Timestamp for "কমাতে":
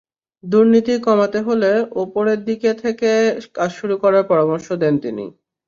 1.05-1.39